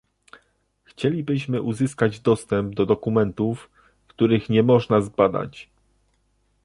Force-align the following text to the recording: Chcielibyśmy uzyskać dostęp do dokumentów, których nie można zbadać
Chcielibyśmy 0.83 1.61
uzyskać 1.61 2.19
dostęp 2.19 2.75
do 2.75 2.85
dokumentów, 2.85 3.69
których 4.07 4.49
nie 4.49 4.63
można 4.63 5.01
zbadać 5.01 5.69